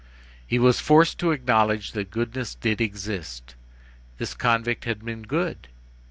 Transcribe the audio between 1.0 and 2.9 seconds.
to acknowledge that goodness did